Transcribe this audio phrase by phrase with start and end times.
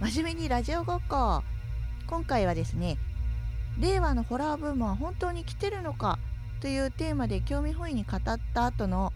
[0.00, 1.42] 真面目にラジオごっこ。
[2.06, 2.98] 今回はですね
[3.80, 6.20] 令和のホラーブームは本当に来てるのか
[6.60, 9.12] というテーマで興味本位に語った後の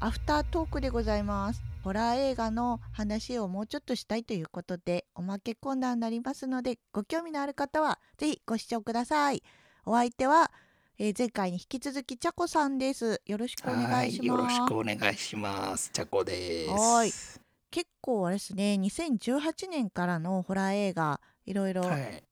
[0.00, 1.62] アフタートークでございます。
[1.82, 9.42] ホラー映画の話をもうちょっとしたいということでおまけコーナーになりますのでご興味のある方はぜひご視聴ください。
[9.84, 10.50] お相手は、
[10.98, 13.20] えー前回に引き続きちゃこさんです。
[13.26, 14.26] よろしくお願いします。
[14.26, 15.90] よろしくお願いします。
[15.92, 16.68] ちゃこで
[17.10, 17.43] す。
[17.74, 22.22] はい結構あれですね2018年からのホラー映画いろいろはい。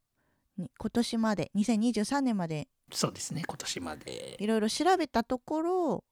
[0.57, 3.43] に今年まで2023年までそうですね。
[3.47, 4.37] 今年まで。
[4.39, 6.05] いろいろ調べたところ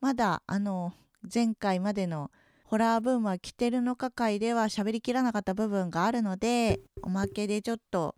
[0.00, 0.92] まだあの
[1.32, 2.30] 前回までの
[2.64, 8.14] ホラーブームは来てるのか回では喋りきらなかった部分があるのでおまけでちょっと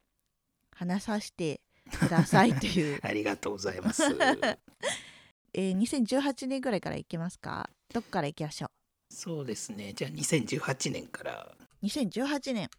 [0.75, 1.61] 話させて
[1.99, 4.03] くださいという、 ありがとうございます。
[5.55, 7.71] えー2018年ぐらいからいきますか？
[7.93, 8.71] どっからいきましょ
[9.19, 9.93] そうですね。
[9.95, 12.71] じゃあ2018年から、う2018年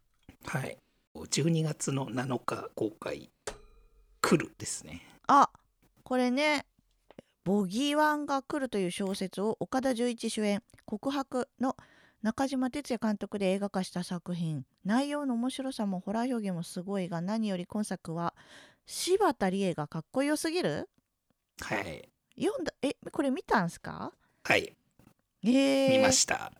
[0.45, 0.77] はい。
[1.13, 3.29] 12月の7日公開、
[4.21, 5.01] 来るですね。
[5.27, 5.49] あ
[6.03, 6.65] これね
[7.43, 11.75] 「ボギーワンが来る」という小説を岡田准一主演「告白」の
[12.21, 18.33] 中島哲也監督で映画化した作品内容の面白さもホラー表現もすごいが何より今作は
[18.85, 20.87] 柴田理恵がかっこよすぎる？
[21.59, 22.09] はい。
[22.41, 24.13] 読んだえこれ見たんすか？
[24.45, 24.73] はい。
[25.43, 26.51] えー、見ました。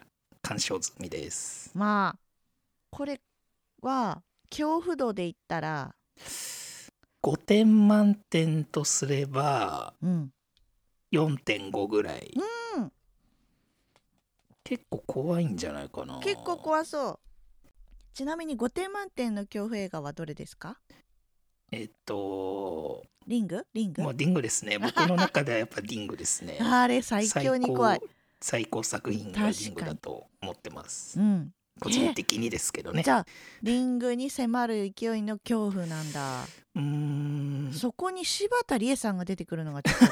[0.41, 1.72] 鑑賞済みです。
[1.73, 2.19] まあ
[2.91, 3.19] これ
[3.81, 5.94] は恐怖度で言ったら
[7.22, 10.31] 5点満点とすれば、うん
[11.11, 12.31] 4.5ぐらい。
[12.75, 12.91] うん
[14.63, 16.19] 結構怖いんじゃないかな。
[16.19, 17.19] 結構怖そ
[17.66, 17.67] う
[18.13, 20.77] ちなみに5点満点の恐怖映画はどれですか？
[21.72, 23.66] えっと、リング？
[23.73, 24.03] リング？
[24.03, 24.77] もうディングですね。
[24.77, 26.59] 僕の中ではやっぱディングですね。
[26.61, 28.02] あれ最強に怖い
[28.42, 31.23] 最高作品がディングだと思ってますう。
[31.23, 31.52] ん
[31.82, 33.09] 個人的にですけどねじ。
[33.12, 33.26] ゃあ
[33.64, 36.44] リングに迫る勢いの恐怖なんだ、
[36.76, 37.72] うーん。
[37.73, 40.06] そこに柴田理恵さんが出てくるのがちょっと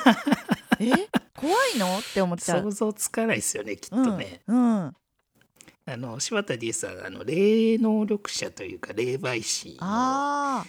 [0.79, 0.91] え？
[1.35, 1.99] 怖いの？
[1.99, 4.41] って思っちゃう想像つかないですよね、きっうんとね。
[4.47, 4.95] うん
[5.89, 10.65] あの柴田理恵さん、あの霊能力者というか霊媒師のあ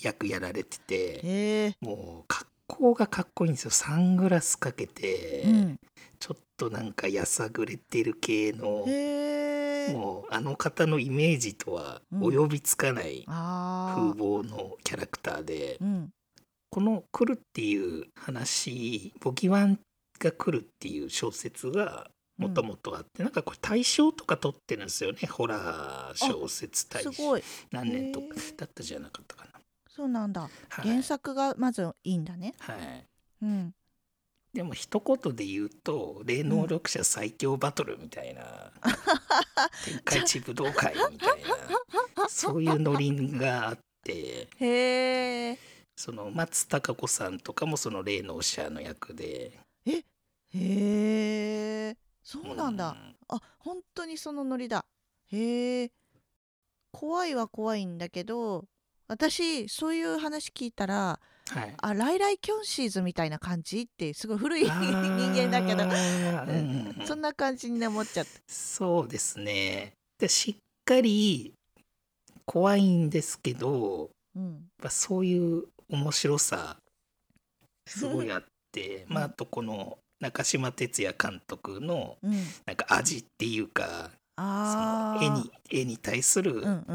[0.00, 3.70] 役やられてーて、もう格好がかっこいいんですよ。
[3.70, 5.80] サングラスかけて、うん
[6.18, 8.84] ちょっとなんかやさぐれてる系の。
[9.88, 16.10] もうあの方のイメージとは及びつかないあ風ー貌のキャラクターで、うん。
[16.70, 19.80] この「来る」っていう話「ボギワン
[20.18, 25.20] が来る」っていう小説がもともとあって、なんかこれ大賞とか取ってるんですよね。
[25.26, 27.40] ホラー小説大賞。
[27.72, 29.60] 何年とかだったじゃなかったかな。
[29.88, 30.42] そうなんだ。
[30.42, 30.48] は
[30.82, 30.88] い。
[30.88, 32.54] 原作がまずいいんだね。
[32.60, 33.06] はい、
[33.42, 33.74] うん
[34.52, 38.72] でも一言で言うと霊能力者最強バトルみたいな、
[39.84, 41.42] 天下一武道会みたい
[42.16, 45.58] なそういうノリがあってへえ
[45.96, 49.58] その松たか子さんとかもその霊能者の役で。
[49.84, 50.02] へ
[50.54, 52.96] えそうなんだ、
[53.28, 54.84] あ本当にそのノリだ。
[55.30, 55.90] へえ
[56.90, 58.64] 怖いは怖いんだけど
[59.08, 61.20] 私そういう話聞いたら
[61.50, 61.74] はい。
[61.76, 65.84] あライライキョンシーズみたいな感じってすごい古い人間だけど。
[65.84, 67.06] うんうんうん。
[67.06, 68.30] そんな感じに思っちゃった。
[68.46, 69.92] そうですね。
[70.18, 70.54] でしっ
[70.84, 71.52] かり
[72.44, 74.44] 怖いんですけどうん。
[74.44, 76.76] やっぱそういう面白さ
[77.86, 79.04] すごいあって。
[79.08, 82.32] まああとこの中島哲也監督のうん。
[82.66, 85.28] なんか味っていうかそあー。
[85.30, 86.94] の絵に絵に対するうんうんう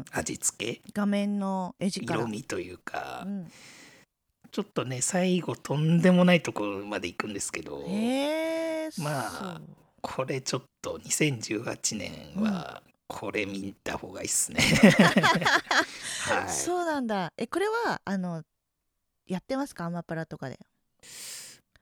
[0.00, 0.04] ん。
[0.12, 2.20] 味付け、画面の絵力。
[2.20, 3.50] 色味というか、うん
[4.50, 9.60] ちょっとね最後とんでもないところまで行くんですけどへえまあ
[10.00, 14.60] これちょっと2018年はこれ見た方がいいっすね。
[16.30, 17.32] はい、そうなんだ。
[17.36, 18.42] えこれはあの
[19.26, 19.86] やってますか？
[19.86, 20.58] アマプラとかで。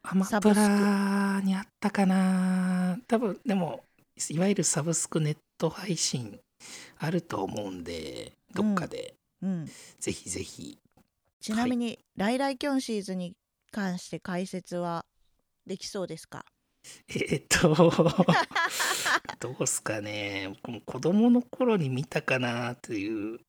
[0.03, 2.99] アマプラにあったかな。
[3.07, 3.85] 多分でも
[4.31, 6.41] いわゆるサブスクネット配信
[6.99, 9.71] あると思うんでどっかで、うん。
[10.01, 10.79] ぜひぜひ
[11.41, 13.35] ちなみに、ライライキョンシーズに
[13.71, 15.05] 関して解説は
[15.67, 16.45] できそうですか？
[17.09, 17.75] えーっと
[19.41, 20.57] どうすかね。
[20.87, 23.41] 子供の頃に見たかなという。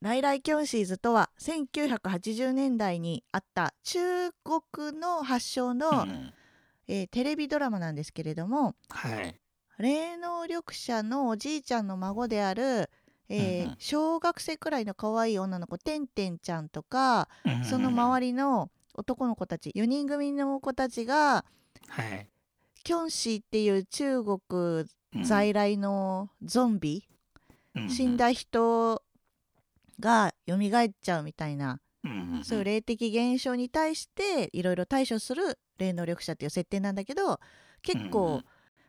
[0.00, 6.32] ライライキョンシーズとは1980年代にあった中国の発祥の、うん。
[6.88, 9.34] えーテレビドラマなんですけれどもはい。
[9.78, 12.90] 霊能力者のおじいちゃんの孫である、
[13.30, 13.76] えーうんうん。
[13.78, 21.44] 小学生くらいの可愛い女の子てんてんちゃんとかうんその周りの男の子たち4人組の子たちが
[21.88, 22.28] はい。
[22.84, 24.38] キョンシーっていう中国
[25.14, 27.08] うん在来のゾンビ
[27.74, 29.02] うん死んだ人
[29.98, 37.38] が蘇っちゃうみたいな、うんそういう霊的現象に対していろいろ対処する霊能力者っていう設定なんだけど
[37.82, 38.40] 結構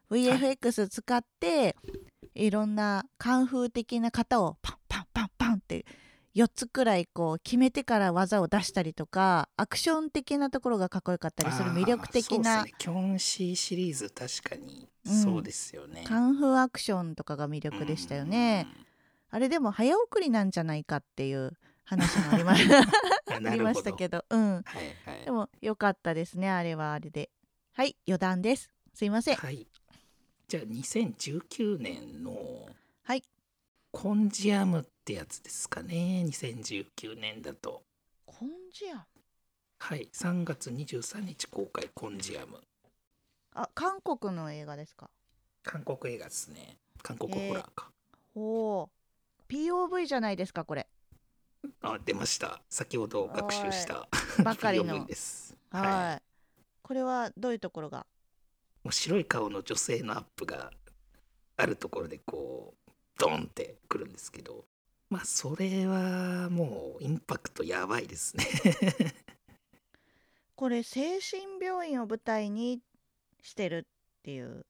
[0.09, 1.75] VFX 使って
[2.35, 5.85] いろんなカンフー的な型をパンパンパンパンって
[6.35, 18.67] 4つくらいこう決めてから技を出したりとかアクション的なところがかっこよかったりする魅力的なあーそうですね、キョンシーシリーズ確かにそうですよね、カンフーアクションとかが魅力でしたよね。
[19.29, 21.53] あれでも早送りなんじゃないかっていう
[21.85, 22.55] 話もありま
[23.73, 24.55] した けど、うん。
[24.55, 27.29] はいはいでも良かったですね、あれはあれで。
[27.73, 28.69] はい、余談です。
[28.93, 29.35] すいません。
[29.35, 29.67] はい。
[30.51, 32.35] じゃあ2019年の
[33.03, 33.23] はい。
[33.93, 36.25] コンジアムってやつですかね。
[36.27, 37.83] 2019年だと。
[38.25, 39.01] コンジアム？
[39.79, 40.09] はい。
[40.11, 42.59] 3月23日公開コンジアム。
[43.53, 45.09] あ、韓国の映画ですか？
[45.63, 46.75] 韓国映画ですね。
[47.01, 47.89] 韓国ホラーか。
[48.35, 48.89] おお。
[49.47, 50.85] POV じゃないですか、これ。
[51.81, 52.61] あ、出ました。
[52.69, 54.09] 先ほど学習した
[54.43, 55.55] ばかりの POV です。
[55.69, 55.83] はい。
[55.83, 56.21] はい。
[56.81, 58.05] これはどういうところが
[58.89, 60.71] 白い顔の女性のアップが
[61.57, 64.65] あるところでこうドンってくるんですけど
[65.09, 68.45] まあそれはもうインパクトやばいですね。
[70.55, 72.79] これ精神病院を舞台に
[73.41, 73.83] してるっ
[74.23, 74.65] ていう。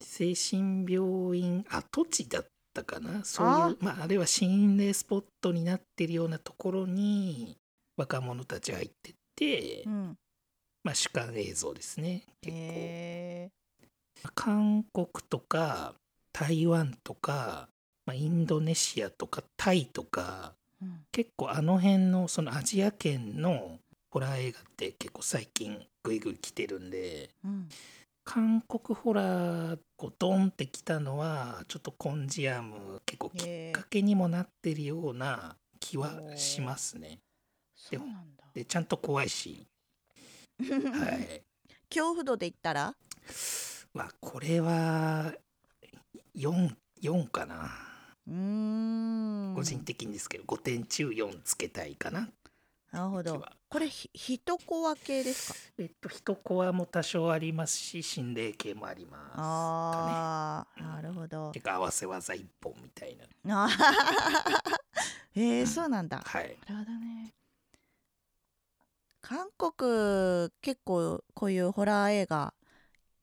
[0.00, 3.24] 精神病院跡地だったかな？
[3.24, 7.56] そういうまああれは心霊スポットになってるようなところに
[7.96, 10.18] 若者たち入ってって、うん
[10.84, 12.22] まあ主観映像ですね。
[12.40, 13.50] 結構、へ
[14.34, 15.94] 韓国とか
[16.32, 17.68] 台湾とか、
[18.06, 21.00] まあ、インドネシアとかタイとかーうん。
[21.12, 23.78] 結構あの辺のそのアジア圏の
[24.10, 27.68] ホラー映画って結構最近グイグイ来てるんでうん。
[28.24, 37.18] 韓国ホラーこうドンってきたのはちょっとコンジアム結構きっかけにもなってるような気はしますね。
[37.74, 38.44] そうなんだ。
[38.54, 39.66] でちゃんと怖いし、
[40.64, 41.42] はい、
[41.88, 42.94] 恐怖度で言ったら
[43.94, 45.32] まあこれは
[46.36, 47.70] 4, 4かな。
[48.26, 49.54] うーん。
[49.54, 52.28] 個人的にですけど5点中4つけたいかな。
[52.90, 53.44] なるほど。
[53.68, 55.58] これひ一コア系ですか？
[55.78, 61.46] えっと一コアも多少ありますし心霊系もありますかああ、ねなるほど。
[61.48, 61.52] ね。
[61.52, 63.64] てか合わせ技一本みたいな。
[63.64, 64.76] あー
[65.34, 66.22] えー、そうなんだ。
[66.24, 66.56] はい。
[66.68, 67.32] なるほどね。
[69.22, 72.52] 韓国結構こういうホラー映画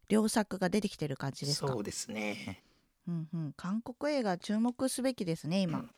[0.07, 1.67] 良作が出てきてる感じですか？
[1.67, 2.63] そうですね。
[3.07, 5.91] うんうん、韓国映画注目すべきですね今、うん。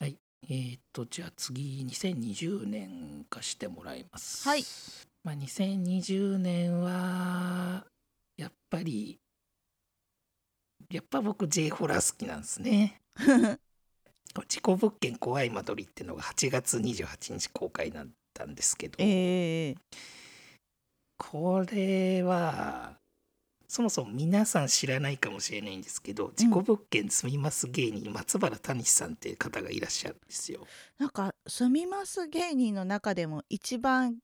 [0.00, 0.18] はい。
[0.42, 4.46] えーっとじゃあ次2020年化してもらいます。
[4.46, 4.64] はい。
[5.24, 7.86] まあ2020年は
[8.36, 9.18] やっぱり
[10.90, 13.00] やっぱ僕 J ホラー好きなんですね。
[14.48, 19.74] 事故物件怖い間取りっていうのが8月28日公開だったんですけど、ええ
[21.18, 22.98] これは
[23.68, 30.60] そもそも皆さん知らないかもしれないんですけど、事故物件住みます芸人松原谷さんっていう方がいらっしゃるんですよ。
[30.98, 34.18] なんか住みます芸人の中でも一番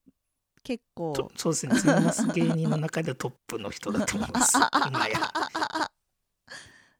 [0.63, 1.75] 結構とそうですね。
[1.75, 4.57] 住みます芸人の中ではトップの人だと思います。
[4.87, 5.19] 今や。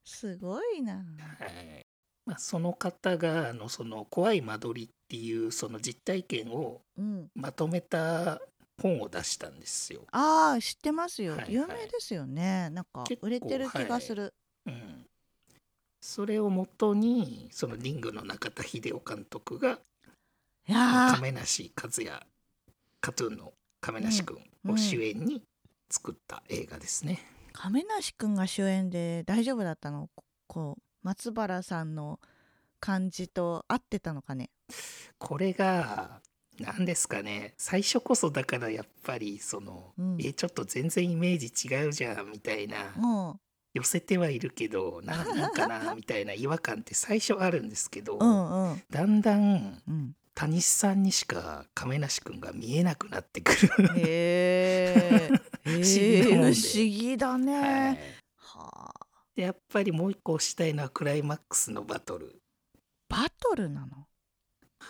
[0.05, 0.95] すごいな。
[0.95, 1.01] は
[1.47, 1.87] い。
[2.25, 7.29] まあ、その方があのその怖い間取りっていうその実体験をうん。
[7.35, 8.41] まとめた
[8.81, 10.01] 本を出したんですよ。
[10.11, 11.53] ああ知ってますよ、はいはい。
[11.53, 12.71] 有名ですよね。
[12.71, 14.33] なんか売れてる気がする、
[14.67, 15.05] うん、
[16.01, 19.79] それをもとにそのリングの中田秀夫監督が
[20.67, 22.27] 亀梨和也
[23.03, 23.53] カトゥーンの
[23.83, 24.41] 亀梨君を
[24.71, 25.43] うん主演に
[25.91, 27.21] 作った映画ですね。
[27.53, 30.09] 亀梨くんが主演で大丈夫だったの？
[30.17, 32.19] ここう松原さんの
[32.81, 34.49] 感じと合ってたのかね？
[35.19, 36.21] これが
[36.61, 37.55] 何ですかね。
[37.57, 40.17] 最初こそだからやっぱりその、うん。
[40.21, 43.41] えちょっと全然イメージ違うじゃんみたいな、うん。
[43.75, 48.83] 寄せてはいるけどななんかなみたいな違和感って最初あるんですけど、うんうん。
[48.91, 50.15] だんだんうん。
[50.35, 53.91] 谷さんにしか亀梨君が見えなくなってくる。
[53.97, 55.31] へえ
[55.65, 55.85] 不思
[56.75, 58.95] 議だね、は
[59.37, 59.41] い。
[59.41, 62.43] やっぱりもう一個推したいのはクライマックスのバトル。
[63.09, 64.02] バトルなの「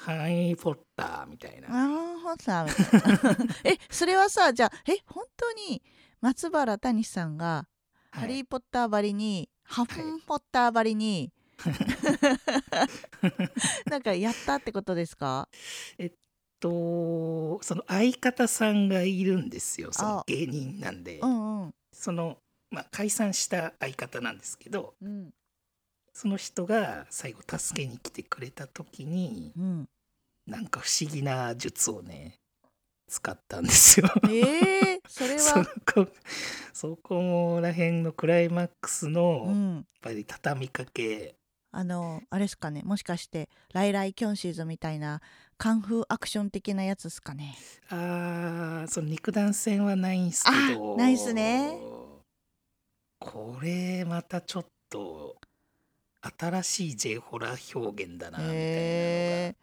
[0.05, 1.69] ハリー・ポッター」みたいな。
[1.69, 3.03] あーほさみたい
[3.37, 3.47] な。
[3.65, 5.83] えそれはさじゃあえ本当に
[6.21, 7.67] 松原谷さんが
[8.11, 11.33] 「ハリー・ポッター」ばりに「ハフン・ポッター」ばりに、
[13.91, 15.49] なんかやったってことですか？
[16.61, 20.25] とその相方さんがいるんですよそのあ。
[20.29, 21.75] 芸人なんで、うんうん。
[21.93, 22.39] その、
[22.71, 24.95] まあ、解散した相方なんですけど。
[25.03, 25.31] うん
[26.13, 29.89] その人が最後助けに来てくれた時にうん。
[30.47, 32.35] なんか不思議な術をね
[33.09, 34.09] 使ったんですよ。
[34.25, 36.09] えー、それ そはこ
[36.73, 41.37] そこら辺のクライマックスのやっうんぱり畳みかけ。
[41.75, 45.23] あのあれですかねもしかしてライライキョンシーズみたいな
[45.57, 47.55] カンフーアクション的なやつですかね？
[47.89, 50.95] あーその肉弾戦はないんすけど。
[50.95, 51.79] あないっすね。
[53.21, 55.37] これまたちょっと
[56.39, 59.57] 新しい J ホラー表現だなみたいなのがへ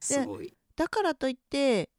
[0.00, 0.52] すごい。
[0.76, 1.90] だからといって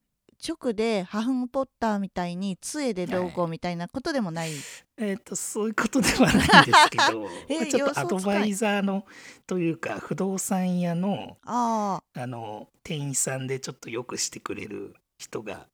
[0.42, 4.52] 直でハフンポッターみたいに杖でどうこうみたいなことでもない、
[4.98, 9.06] えっ、とそういうことではないんですけど えまあちょっとアドバイザーの
[9.46, 15.68] というか不動産屋のああの店員さんでちょっとよくしてくれる人が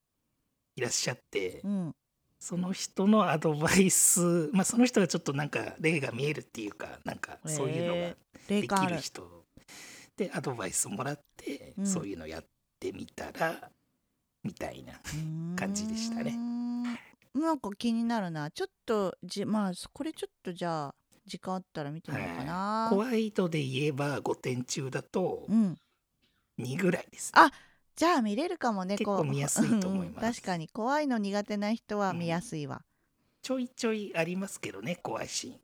[0.75, 1.95] いらっしゃってあうん
[2.47, 8.15] その人のアドバイスまあその人がちょっとなんか例が見えるっていうかなんかそういうのが
[8.47, 9.43] できる人
[10.15, 11.85] でアドバイスもらって、うん。
[11.85, 12.45] そういうのやっ
[12.79, 13.69] てみたら
[14.45, 14.93] みたいな
[15.57, 16.37] 感じでしたね。
[16.37, 16.99] ね
[17.35, 18.49] なんか気になるな。
[18.49, 23.29] ちょっとじまあこれちょっとじゃあ時間あったら見てみようかな、怖い。
[23.31, 25.75] 度で言えば5点中だとうん。
[26.59, 27.51] 2ぐらいです、あ
[27.97, 30.25] じゃあ見れるかもね結構見やすいと思います。
[30.25, 32.83] うん確かに怖いの苦手な人は見やすいわ、
[33.41, 35.59] ちょいちょいありますけどね怖いシ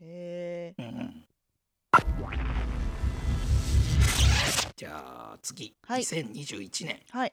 [0.00, 0.84] へえー。
[0.84, 1.24] ン、うんうん、
[4.76, 4.90] じゃ
[5.34, 6.02] あ次、はい。
[6.02, 7.00] 2021年。
[7.10, 7.32] はい。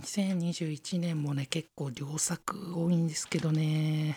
[0.00, 4.16] 2021年もね結構良作多いんですけどね。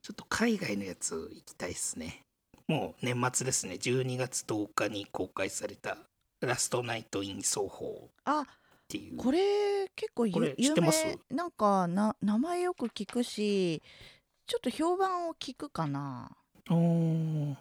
[0.00, 2.20] ちょっと海外のやつ行きたいですね。
[2.66, 3.74] もう年末ですね。
[3.74, 5.98] 12月10日に公開された
[6.46, 8.46] 「ラストナイト・イン・奏法」あっ
[8.88, 9.16] ていう。
[9.16, 11.06] これ結構ゆこれ知っ有てます？
[11.30, 11.36] 名。
[11.36, 13.82] なんかな名前よく聞くし
[14.46, 16.30] ちょっと評判を聞くかな。
[16.70, 17.56] お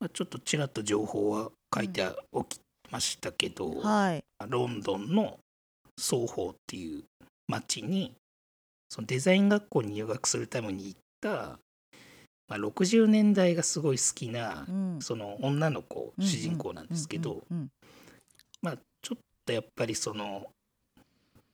[0.00, 4.24] あちょっとちらっと情報は書いておきましたけど、はい。
[4.48, 5.38] ロンドンの
[5.98, 7.04] ソーホーっていう
[7.48, 8.12] 町に
[8.90, 11.58] そのデザイン学校に入学するために行った、
[12.48, 14.98] まあ、60年代がすごい好きなうん。
[15.00, 17.70] その女の子うん主人公なんですけど、うんうん
[18.62, 20.46] まあちょっとやっぱりその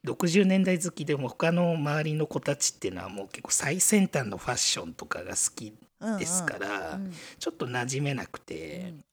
[0.07, 5.73] 60年代好きでも他の周りの子たちっていうのはもう結構最先端のファッションとかが好き
[6.19, 9.05] ですから、うんちょっと馴染めなくうて、ん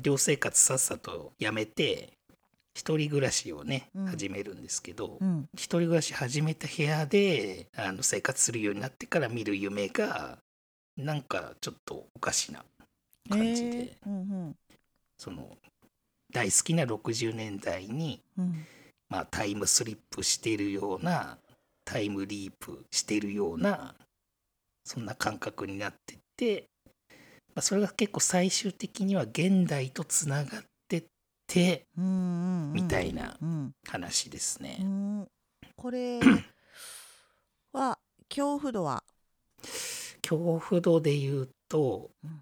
[0.00, 2.14] 寮生活さっさとやめて
[2.74, 4.06] 一人暮らしをね、うん。
[4.06, 5.46] 始めるんですけど、うん。
[5.54, 10.38] 一人暮らし始めた部屋であの生活するようになってから見る夢が
[10.96, 12.64] なんかちょっとおかしな
[13.28, 14.56] 感じで、へえうんうん。
[15.18, 15.56] その
[16.32, 18.66] 大好きな60年代に、うん。
[19.08, 21.36] まあ、タイムスリップしているような
[21.84, 23.94] タイムリープしているような
[24.84, 26.64] そんな感覚になってって、
[27.10, 27.16] ま
[27.56, 31.04] あ、それが結構最終的には現代とつながってっ
[31.46, 33.72] てみたいなうん。
[33.86, 34.78] 話ですね。
[34.80, 35.28] うん。
[35.76, 36.18] これ
[37.74, 37.98] は
[38.30, 39.04] 恐怖度は？
[40.22, 42.40] 恐怖度で言うと、うんうん、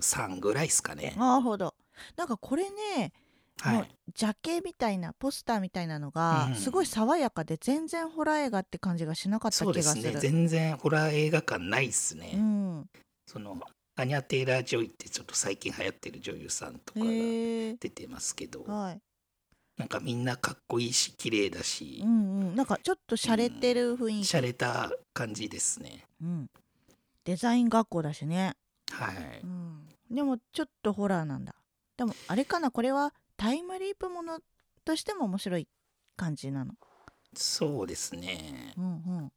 [0.00, 1.14] 3ぐらいですかね。
[1.16, 1.74] なるほど。
[2.16, 3.12] なんかこれね
[3.60, 6.54] はい、ジャケみたいなポスターみたいなのがうん。
[6.54, 10.02] すごい爽やかで全然ホラー映画って感じがしなかったそうで気がする。
[10.02, 10.20] すね。
[10.20, 12.32] 全然ホラー映画感ないっすね。
[12.34, 12.86] うん、
[13.26, 13.58] その
[13.96, 19.00] アニャ・テイラー・ジョイってちょっと最近流行ってる女優さんとかが出てますけど、はい、
[19.76, 22.00] なんかみんなかっこいいし綺麗だし。
[22.04, 26.04] う、んうん、なんかちょっと洒落てる雰囲気、洒落た感じですね。
[26.22, 26.50] うん、
[27.24, 28.54] デザイン学校だしね、
[28.92, 31.54] はい、うん、でもちょっとホラーなんだ。
[31.96, 34.40] でもあれかなこれはタイムリープもの
[34.84, 35.68] としても面白い
[36.16, 36.74] 感じなの。
[37.36, 38.74] そうですね。
[38.76, 39.32] うん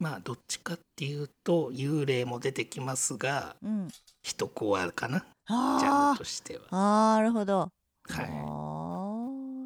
[0.00, 3.70] まあどっちかっていうと幽霊も出てきますがうん。
[3.70, 3.88] うん
[4.28, 5.20] 人コアかな。
[5.48, 6.62] ジャンあルとしては。
[6.70, 7.70] あなるほど。
[8.04, 8.22] は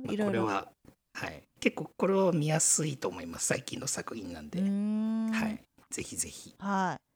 [0.08, 0.14] い。
[0.14, 0.68] いろいろこれは、
[1.14, 3.46] はい、結構これは見やすいと思います。
[3.46, 5.60] 最近の作品なんで、はい、
[5.90, 6.54] ぜひぜひ。
[6.58, 7.11] はい。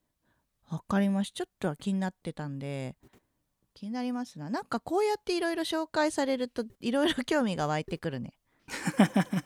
[0.70, 1.32] わかります。
[1.32, 2.96] ちょっとは気になってたんで、
[3.74, 4.50] 気になりますな。
[4.50, 8.32] なんかこうやっていろいろ紹介されると、いろいろ興味が湧いてくるね。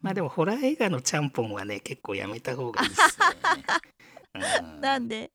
[0.00, 3.26] まあでもホラー映画のちゃんぽんはね結構やめた方がいいですね、
[4.74, 5.32] うん、なんで、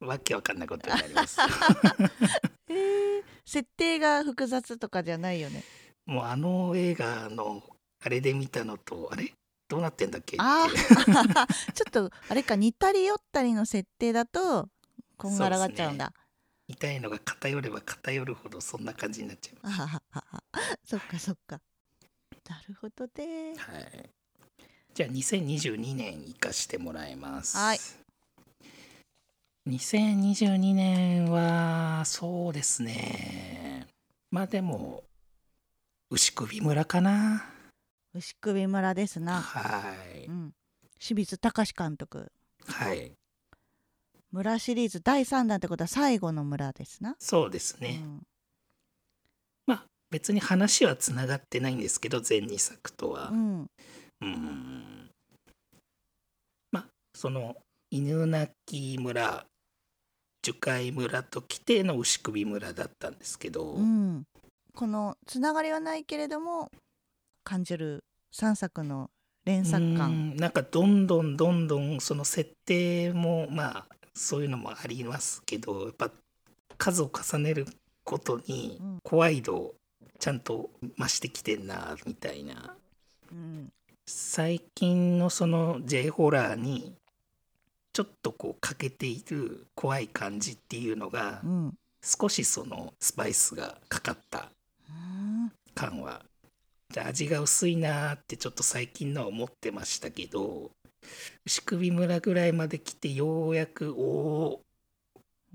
[0.00, 1.40] わけわかんないことになります
[2.68, 5.62] えー設定が複雑とかじゃないよね。
[6.06, 7.62] もうあの映画の
[8.00, 9.32] あれで見たのとあれ？
[9.72, 14.68] どうなってんだっけ ちょっとあれか似たり寄ったりの設定だと
[15.16, 16.12] こんがらがっちゃうんだ。
[16.68, 20.02] 痛いのが偏れば偏るほどそんな感じになっちゃいます
[20.84, 21.58] そっかそっか。
[22.50, 23.54] なるほどね。
[23.56, 24.10] はい。
[24.92, 27.56] じゃあ2022年生かしてもらいます。
[27.56, 27.80] はい。
[29.68, 33.86] 2022年はそうですね
[34.32, 35.04] まあでも
[36.10, 37.51] 牛首村かな
[38.14, 40.26] 牛首村ですな、はい。
[40.26, 40.52] うん、
[40.98, 42.30] 清水隆監督。
[42.66, 43.12] はい。
[44.30, 48.22] 村シリーズ第3弾ってことは最後の村ですな、そうですね、うん。
[49.66, 53.28] まあ別に話はつながってないんですけど全2作とは。
[53.28, 53.66] うん。
[54.20, 55.10] うん。
[56.70, 57.56] まあその
[57.90, 58.48] 犬鳴
[58.98, 59.46] 村
[60.42, 64.24] 樹海村と来ての牛首村だったんですけど、うん、
[64.74, 66.70] このつながりはないけれども
[67.44, 69.10] 感じる3作の
[69.44, 76.10] 連作う感んなんかどんどんどんどんその設定もまあそういうのもありますけどやっぱ
[76.78, 77.66] 数を重ねる
[78.04, 78.98] ことにうん。
[79.02, 79.74] 怖い度を
[80.18, 82.76] ちゃんと増してきてんなみたいな。
[83.30, 83.72] うん。
[84.06, 86.94] 最近のその J ホラーに
[87.92, 91.74] ちょっとこう欠けている怖い感じっていうのがうん。
[92.04, 94.50] 少しそのスパイスがかかった
[94.88, 95.52] うん。
[95.74, 96.22] 感は
[97.00, 100.70] 味が薄いなーってちょっと最近のは思ってましたけど
[101.44, 104.62] 牛首村ぐらいまで来てようやくおお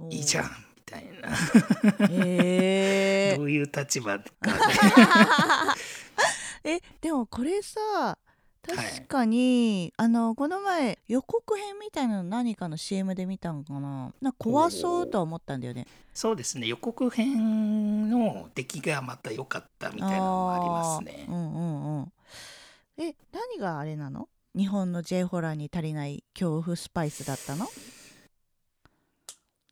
[0.10, 0.50] いいじゃんみ
[0.86, 1.30] たいな。
[2.10, 4.26] へ どういう立場かね。
[6.64, 8.18] えでもこれさ
[8.76, 14.14] 確かに、あのこの前予告編みたいなの何かの CM で見たんかな。
[14.22, 15.88] なんか怖そうとは思ったんだよね。
[16.14, 16.68] そうですね。
[16.68, 21.26] 予告編の出来がまた良かったみたいなのもありますね。
[21.28, 22.12] うんうんうん。
[22.98, 24.28] え何があれなの？
[24.56, 27.68] 日本の J ホラーに足りない恐怖スパイスだったの？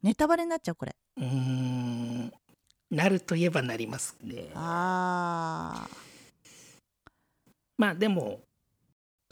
[0.03, 0.95] ネタバレになっちゃうこれ。
[1.17, 2.31] うーん。
[2.91, 4.51] なるといえばなりますね。
[4.53, 5.87] あ
[7.77, 8.39] まあでも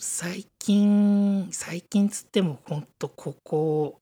[0.05, 4.01] 最近最近つってもほんとここ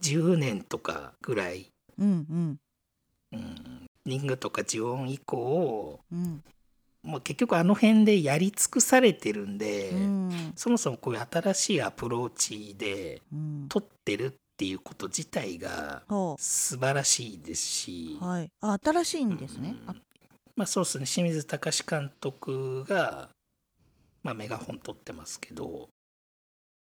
[0.00, 2.58] 10年とかぐらい、ーうんうん。
[3.32, 6.42] うん、リングとかジオン以降うん。
[7.02, 10.52] もう結局あの辺でやり尽くされてるんで、うん。
[10.56, 13.66] そもそもこういう新しいアプローチでうん。
[13.68, 18.50] 撮ってるっていうこと自体がほ素晴らしいですし、うはい。
[18.62, 19.76] あ新しいんですね。
[19.86, 19.94] あ
[20.56, 21.04] まあそうですね。
[21.04, 23.28] 清水隆監督が、
[24.22, 25.88] まあ、メガホン撮ってますけど、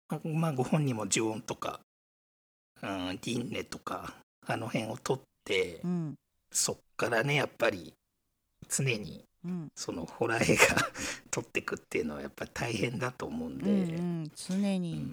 [0.08, 1.80] まあ、まあご本人もジオンとか、
[2.82, 4.14] うん、ディンネとか
[4.46, 6.14] あの辺を撮って、うん。
[6.50, 7.92] そっからねやっぱり
[8.68, 9.68] 常にうん。
[9.76, 10.76] そのホラー映画
[11.30, 13.70] 撮ってくっていうのはやっぱり大変だと思うんで。
[13.70, 14.30] うんうん。
[14.34, 15.06] 常うに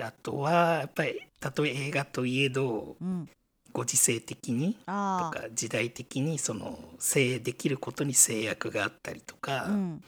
[0.00, 3.28] あとはやっぱりたとえ映画といえどうん
[3.72, 10.02] ご時世的にとあか時代的にその制できることに制約があったりとか、あうん。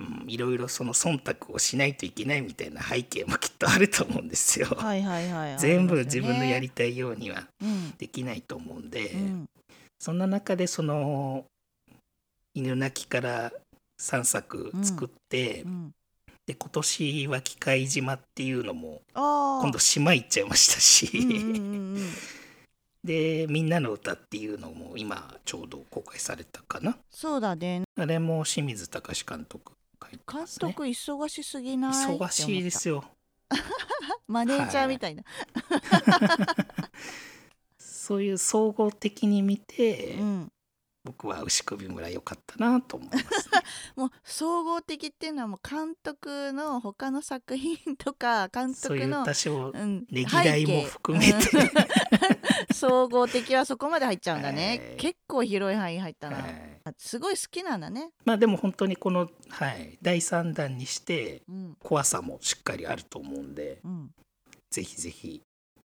[0.00, 4.66] うんいろいろその忖度をしないといけないみたいな背景もきっとあると思うんですよ。
[4.76, 9.46] はいはいはい全部自分のやりたいようにはうんできないと思うんで、うん。
[10.00, 11.44] そんな中でその
[12.54, 13.52] 犬鳴きから
[14.00, 15.92] 3作作って、うん。
[16.46, 22.10] で今年は機械島っていうのも今度島行っちゃいましたし、うんうんうんうん
[23.04, 26.96] で「みんなの歌っていうのも今ちょうど公開されたかな？
[27.10, 27.82] そうだね。
[27.96, 31.92] あれも清水隆監督書いて監ますね督忙しすぎない？
[32.18, 33.04] 忙しいですよ。
[34.26, 35.22] マネージャーみたいな、
[37.78, 40.52] そういう総合的に見て、うん、
[41.04, 43.28] 僕は牛首村良かったなと思います、ね、
[43.94, 51.34] もう総合的っていうのはもう監督の他の作品とか 監督の多少うんねぎらいも含めて。
[52.72, 54.96] 総合的はそこまで入っちゃうんだね、はい。
[54.96, 56.80] 結構広い範囲入ったな、はい。
[56.98, 58.10] すごい好きなんだね。
[58.24, 61.76] まあでも本当にこの、はい、第3弾にしてうん。
[61.80, 64.10] 怖さもしっかりあると思うんでうん。
[64.70, 65.42] ぜひぜひ、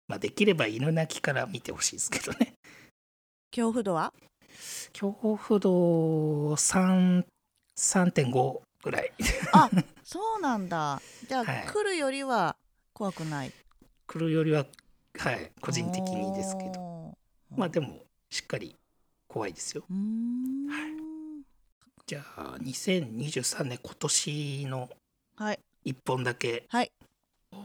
[0.08, 2.54] まあ、できれば犬鳴きから見てほしいですけどね。
[3.52, 4.14] 恐怖度は？
[4.94, 7.24] 恐怖度3
[7.78, 9.12] 3.5ぐらい。
[9.54, 9.70] あ
[10.04, 11.02] そうなんだ。
[11.28, 11.68] じゃあ、はい。
[11.68, 12.56] 来るよりは
[12.94, 13.52] 怖くない。
[14.08, 14.66] 来るよりは
[15.18, 16.74] はい個人的にですけど。
[16.74, 17.18] ど
[17.56, 18.76] まあでもしっかり
[19.28, 19.84] 怖いですよ。
[19.90, 21.44] うーん。
[22.06, 24.90] じゃあ2023年今年の
[25.36, 25.60] はい。
[25.86, 26.66] 1本だけ。
[26.70, 26.92] はい。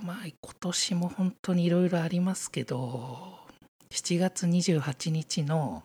[0.02, 3.38] まあ今年も本当にいろいろありますけど
[3.90, 5.83] 7月28日の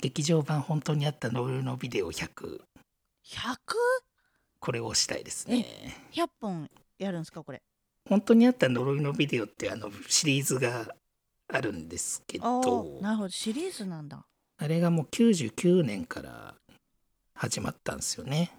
[0.00, 2.60] 劇場版本当にあったノルのビデオ100100
[3.26, 3.56] 100?100
[4.60, 5.64] これをしたいですね。
[6.40, 7.62] 本やるんですかこれ？
[8.08, 10.94] 本当にあった呪いのビデオってあのシリーズが
[11.52, 13.28] あるんですけあどーなるほど。
[13.28, 14.24] シリーズなんだ。
[14.56, 16.54] あれがもう99年から
[17.34, 18.50] 始まったんですよね。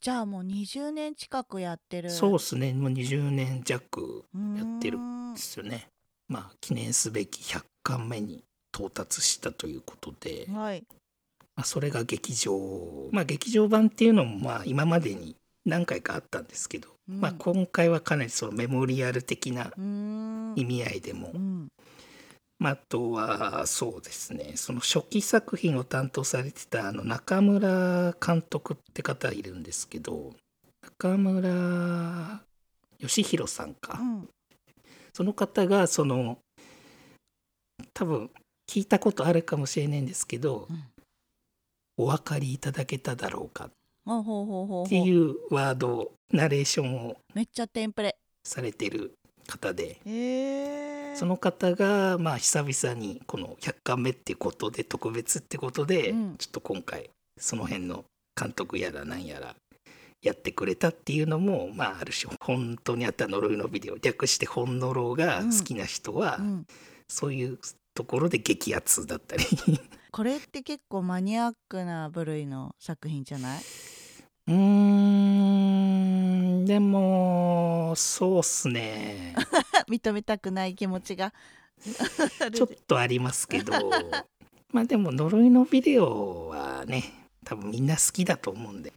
[0.00, 2.10] じゃあもう20年近くやってる。
[2.10, 2.72] そうですね。
[2.72, 4.24] もう20年弱
[4.56, 5.88] やってるんですよね。
[6.26, 8.42] まあ記念すべき100巻目に
[8.80, 10.84] 到達したということで、はい。
[11.56, 17.20] まあ、それが劇場まあ劇場版っていうのもまあ今までに何回かあったんですけど、うん。
[17.20, 19.72] まあ今回はかなりそのメモリアル的な
[20.56, 21.68] 意味合いでも、うん。
[22.58, 30.34] まあ、あとはそうですねその初期作品を担当されてたあの中村監督って方いるんですけど
[30.82, 32.42] 中村
[32.98, 34.28] 義弘さんか、うん。
[35.14, 36.38] その方がその
[37.94, 38.30] 多分
[38.70, 40.84] 聞いたことあるかもしれないんですけど、うん。
[41.96, 43.64] お分かりいただけただろうか。
[43.64, 48.14] っていうワードナレーションをめっちゃテンプレ。
[48.44, 49.12] されてる
[49.46, 49.98] 方で
[51.14, 56.36] その方がまあ久々にこの100巻目っていうことで特別ってことで、うん。
[56.36, 58.04] ちょっと今回その辺の
[58.40, 59.56] 監督やらなんやら
[60.22, 66.66] やってくれたっていうのもまあある種本当にあった呪いのビデオ略して本呪が好きな人は、うん、
[67.08, 67.58] そういう
[67.94, 69.44] ところで激アツだったり。
[70.12, 73.60] これって結構マニアックな部類の作品じゃない？
[74.48, 74.54] うー
[76.62, 79.34] んでもそうっすね。
[79.88, 81.32] 認めたくない気持ちが。
[82.52, 83.72] ちょっとありますけど。
[84.72, 88.92] まあでも呪いのビデオはね多分みんな好きだと思うんで。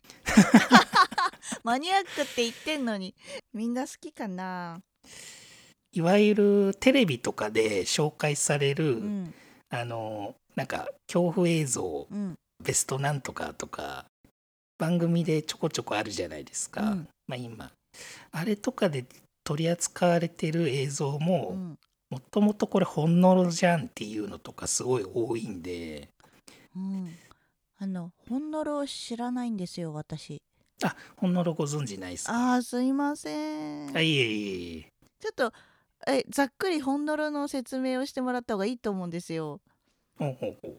[1.63, 3.15] マニアックって言ってんのに
[3.53, 4.81] みんな好きかな？
[5.93, 9.33] いわゆるテレビとかで紹介される、うん。
[9.69, 12.35] あのなんか恐怖映像うん。
[12.63, 14.05] ベストなんとかとか
[14.77, 17.07] 番組でちょこちょこあるじゃないですか、うん。
[17.27, 17.71] まあ今。
[18.31, 19.05] あれとかで
[19.43, 21.77] 取り扱われてる映像うもん。
[22.09, 26.09] もともとこれ本物じゃんっていうのとかすごい多いんで。
[26.75, 27.09] うん。
[27.79, 30.41] あの本ノを知らないんですよ私。
[30.83, 32.55] あ本物ご存知ないですか？
[32.55, 33.97] あーすいません。
[33.97, 34.89] あいえいえいえ。
[35.19, 35.53] ちょっと
[36.07, 39.61] えざっくり本ノの説明をしてもらった方がいいと思うんですよ。
[40.17, 40.77] ほうほうほう。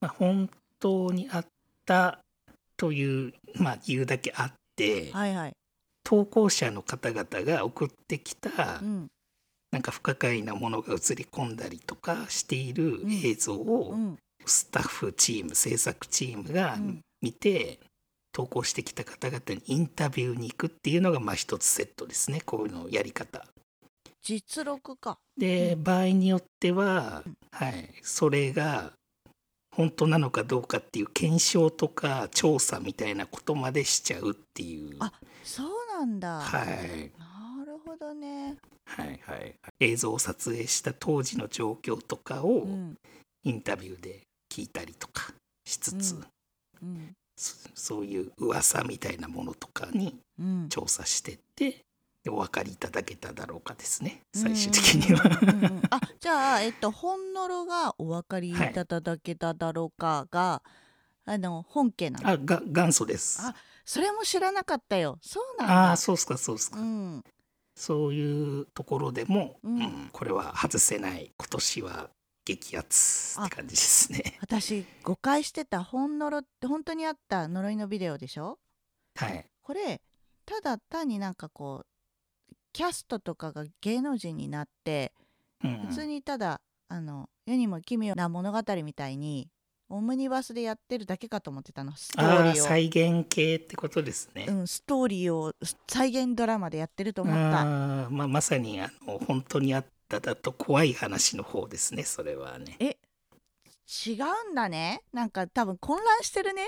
[0.00, 1.46] まあ、本当にあっ
[1.84, 2.20] た
[2.76, 5.52] という、まあ、言うだけあって、はいはい。
[6.04, 9.08] 投稿者の方々が送ってきた、うん。
[9.70, 13.12] なんか不可解なものが映り込んだりとかしているうん。
[13.12, 14.16] 映像をうん。
[14.46, 17.00] スタッフチーム制作チームがうん。
[17.20, 17.78] 見て、
[18.32, 23.44] 投稿してきた方々にインタビューに行くっていうのがまあ一つセットですねこういうのやり方。
[24.22, 25.18] 実録か。
[25.36, 25.82] で、うん。
[25.82, 27.36] 場合によっては、うん。
[27.52, 28.92] はい、それが
[29.74, 34.96] 本当なのかどうかっていう検証とか調査みたいなことまでしちゃうっていう。
[35.00, 37.12] あそうなんだ、はい。
[37.18, 38.56] なるほどね。
[38.86, 42.96] はいはい、映像を撮影した当時の状況とかをうん。
[43.42, 44.20] インタビューで
[44.52, 45.32] 聞いたりとか
[45.64, 46.12] しつつ、
[46.82, 46.88] うん。
[46.88, 47.12] うん。
[47.36, 50.68] そそういう噂みたいなものとかにうん。
[50.68, 51.84] 調査してってで
[52.28, 55.80] お分かりいただけただろうかですね最終的には。
[55.90, 60.62] あじゃあえっと本ノロがお分かりいただけただろうかが、
[61.24, 63.40] あの本家なのあが元祖です。
[63.42, 63.54] あ
[63.86, 65.18] それも知らなかったよ。
[65.22, 65.92] そうなんあだ。
[65.92, 67.24] あそうっすかそうっすか、うん。
[67.74, 69.82] そういうところでも、うん。
[69.82, 72.10] うんこれは外せない今年は
[72.44, 74.36] 激アツって感じですね。
[74.40, 78.58] 私誤解してた本ノロって本当にあった呪いのビデオでしょ？
[79.16, 80.00] はい、これ
[80.44, 81.86] ただ単になんかこう
[82.72, 85.12] キャストとかが芸能人になって
[85.64, 89.48] うん普通にただあの世にも奇妙な物語みたいに
[89.88, 91.92] オムニバスでやってるだけかと思ってたの。
[91.96, 92.64] ストーああリーを。
[92.64, 94.46] 再現系ってことですね。
[94.48, 95.52] うん、ストーリーを
[95.88, 97.62] 再現ドラマでやってると思った。
[97.62, 102.98] あーまあ、まさにあの本当にあっただと怖い話の方ですねそれはね。
[104.06, 105.02] 違うんだね。
[105.12, 106.64] なんか多分混乱してるね。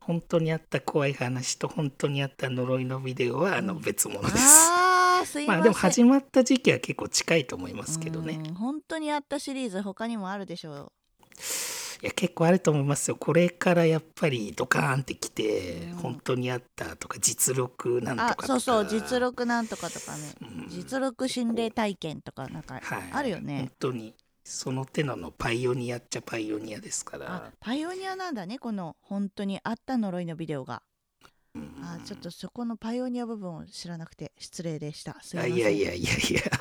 [0.00, 4.70] 本当にあった怖い話と本当にあった呪いのビデオはあのうん別物です、
[5.26, 8.40] すいません、まあでも始まった時期は結構近いと思いますけどね。
[8.46, 10.92] うん本当にあったシリーズ他にもあるでしょう。
[12.02, 13.16] いや結構あると思いますよ。
[13.16, 15.96] これからやっぱりドカーンってきて、うん。
[15.96, 18.44] 本当にあったとか実録なんとかとか。
[18.44, 20.34] あそうそう実録なんとかとかね。
[20.42, 20.68] うん。
[20.68, 23.58] 実録心霊体験とかなんかはい、あるよね。
[23.58, 30.74] 本当にその手ののパイオニアっちゃパイオニアですかあら、パイオニアなんだねこの本当にあった呪いのビデオが。
[30.74, 30.93] うん
[31.84, 35.16] あちょっとそこのパイオニア部分を知らなくて失礼でした。
[35.22, 35.52] すいません。
[35.52, 36.40] あいやいやいやいや。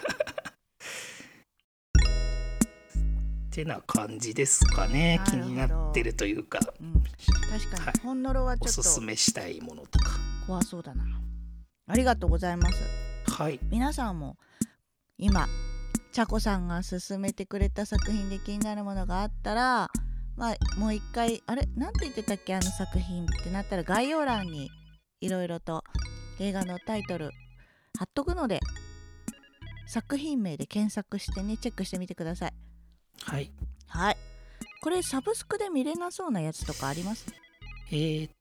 [3.54, 5.22] ってな感じですかね。
[5.28, 6.60] 気になってるというか。
[6.82, 6.94] うん、
[7.50, 7.94] 確かはい。
[7.94, 10.20] に本ノロはおちょっすすとめしたいものとか。
[10.48, 11.04] 怖そうだな。
[11.88, 12.82] ありがとうございます。
[13.32, 13.60] はい。
[13.70, 14.38] 皆さんも
[15.18, 15.48] 今
[16.12, 19.90] ちゃこさんが勧めてくれた作品で気になるものがあったら
[20.36, 21.68] まあもう一回あれ？
[21.76, 22.56] なんて言ってたっけ？
[22.56, 24.72] あの作品ってなったら概要欄に
[25.24, 25.86] いろいろと
[26.42, 27.32] 映画のタイトル
[27.98, 28.60] 貼っとくので
[29.88, 32.54] 作品名で検索してねチェックしてみてください。
[33.24, 33.50] はい。
[33.88, 34.18] はい。
[34.82, 37.26] これサブスクで見れなそうなやつとかあります？
[37.90, 38.32] えー、っ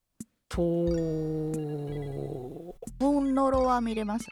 [0.48, 0.58] と
[2.98, 4.26] ホンノロは見れます。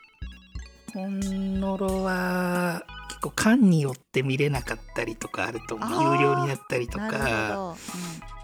[0.93, 7.77] ほんのろは結構間によって見れなかったりとかあると有料になったりとなるかほ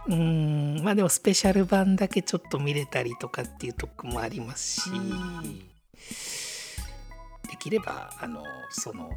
[0.06, 0.82] うーん。
[0.82, 4.90] まあでもスペシャル版だけちょっと見れたりとかっていうとこもありますし。
[4.90, 5.60] うん
[7.48, 9.10] できればあのその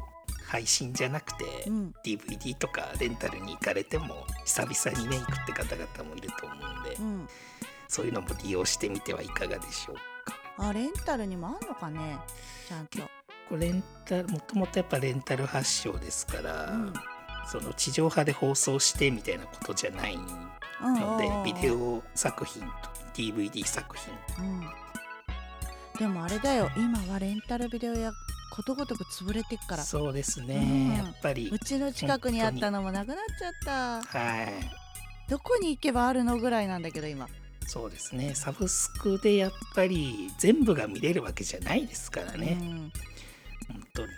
[0.46, 1.76] 配信じゃなくて、ど、うん。
[1.78, 7.28] うん DVD とかレンタルに行かれても久々にね行くって方々もいると思うんで、うん、
[7.88, 10.02] そういうのも利用してみてはいかがでしょうか。
[10.58, 12.18] あレンタルにもあんのかね？
[12.68, 12.98] ちゃんと、
[13.48, 16.94] これレンタルもともとやっぱレンタル発祥ですから、うん。
[17.46, 20.26] その地上波で放送してみたいなことじゃないうん
[20.80, 22.68] ので、うんビデオ作品と
[23.14, 24.14] DVD 作品。
[24.44, 24.60] うん。
[25.98, 26.70] でもあれだよ。
[26.76, 28.12] 今はレンタルビデオ屋
[28.50, 29.82] ことごとく潰れてっから。
[29.82, 30.60] そうですね、う
[30.92, 30.96] ん。
[30.96, 34.18] やっぱりうちの近くにあったのもなくなっちゃった。
[34.18, 34.48] はい。
[35.28, 37.28] どこに行けばあるのぐらいなんだけど今。
[37.66, 38.34] そうですね。
[38.34, 42.92] サブスクでやっぱり全部が見れるわけじゃないですからね、うん、
[43.68, 44.08] 本当に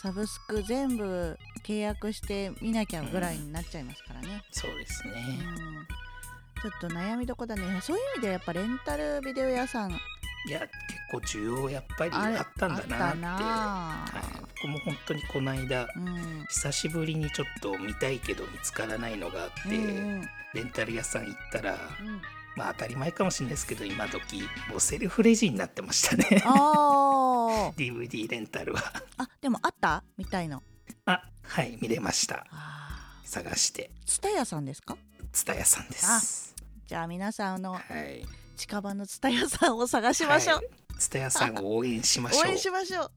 [0.00, 6.70] サブスク全部契約して見なきゃぐらいになっちゃいますからね、そうですね、うん。
[6.70, 7.62] ちょっと悩みどこだね。
[7.82, 9.90] そういう意味でやっぱレンタルビデオ屋さん。
[9.90, 10.72] いや結
[11.10, 13.20] 構需要やっぱりあったんだなって。
[13.20, 13.28] な。
[13.28, 16.46] はい、僕も本当にこの間うん。
[16.48, 20.28] 久しぶりにちょっと見たいけど見つからないのがあって、うんうん。
[20.54, 22.20] レンタル屋さん行ったらうん
[22.58, 26.42] まあ当たり前かもしれないですけど今時もうセルフレジになってましたね。
[26.44, 27.72] あー。
[27.78, 28.82] DVD レンタルは。
[29.16, 30.02] あでもあった？
[30.16, 30.62] みたいの
[31.06, 32.46] あはい見れました。
[32.50, 33.90] あ探して。
[34.04, 34.96] ツタヤさんですか？
[35.32, 36.54] 蔦屋さんです。
[36.86, 38.26] じゃあ皆さんあのはい。
[38.56, 40.60] 近場のツタヤさんを探しましょう、
[40.98, 42.42] 蔦屋さんを応援しましょう。
[42.44, 43.10] 応援しましょう。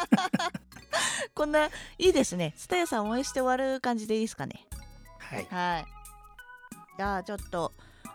[1.34, 2.54] こんないいですね。
[2.56, 4.66] ツタヤさん応援して終わる感じでいいですかね？
[5.18, 5.46] はい。
[5.50, 5.86] はい。
[6.96, 7.72] じゃあちょっと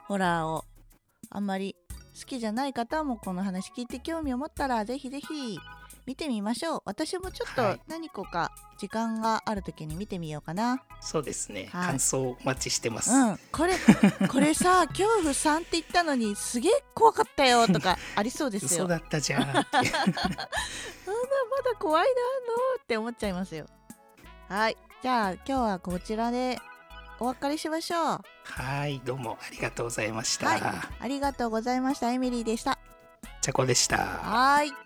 [0.08, 0.66] ホラーを
[1.30, 1.76] あんまり
[2.20, 5.60] 好きじゃない方もこの話聞いて興味を持ったらぜひぜひ
[6.06, 6.82] 見てみましょう。
[6.86, 7.82] 私もちょっとはい。
[7.88, 13.40] 何個か時間がある時に見てみようかな、そうですね、はい感想お待ちしてます、うん。
[13.52, 13.74] これ
[14.30, 18.86] これさ恐怖3って言ったのにすげえ怖かったよとかありそうですよ。
[18.86, 19.86] 嘘だったじゃんまだ まだ
[21.80, 22.14] 怖いなの
[22.82, 23.66] って思っちゃいますよ。
[24.48, 24.78] はい。
[25.02, 26.60] じゃあ今日はこちらで
[27.20, 28.22] お別れしましょう。
[28.44, 30.62] はいどうもありがとうございました、はい
[31.00, 32.12] ありがとうございました。
[32.12, 32.78] エミリーでした。
[33.42, 33.98] チャコでした。
[33.98, 34.85] はーい